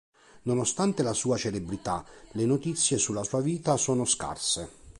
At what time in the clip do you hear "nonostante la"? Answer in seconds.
0.45-1.13